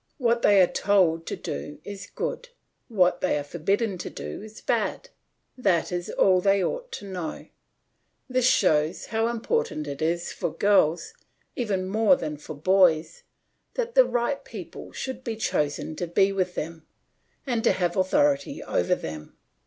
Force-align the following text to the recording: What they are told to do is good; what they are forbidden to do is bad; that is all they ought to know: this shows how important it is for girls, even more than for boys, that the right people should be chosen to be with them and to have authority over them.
What 0.17 0.41
they 0.41 0.59
are 0.63 0.65
told 0.65 1.27
to 1.27 1.35
do 1.35 1.77
is 1.83 2.09
good; 2.15 2.49
what 2.87 3.21
they 3.21 3.37
are 3.37 3.43
forbidden 3.43 3.99
to 3.99 4.09
do 4.09 4.41
is 4.41 4.59
bad; 4.59 5.09
that 5.55 5.91
is 5.91 6.09
all 6.09 6.41
they 6.41 6.63
ought 6.63 6.91
to 6.93 7.05
know: 7.05 7.45
this 8.27 8.47
shows 8.49 9.05
how 9.05 9.27
important 9.27 9.85
it 9.85 10.01
is 10.01 10.33
for 10.33 10.53
girls, 10.57 11.13
even 11.55 11.87
more 11.87 12.15
than 12.15 12.37
for 12.37 12.55
boys, 12.55 13.21
that 13.75 13.93
the 13.93 14.03
right 14.05 14.43
people 14.43 14.91
should 14.91 15.23
be 15.23 15.35
chosen 15.35 15.95
to 15.97 16.07
be 16.07 16.31
with 16.31 16.55
them 16.55 16.87
and 17.45 17.63
to 17.63 17.71
have 17.71 17.95
authority 17.95 18.63
over 18.63 18.95
them. 18.95 19.37